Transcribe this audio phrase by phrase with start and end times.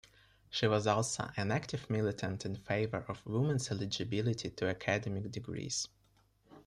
[0.49, 5.89] She was also an active militant in favour of women's eligibility to academic degrees.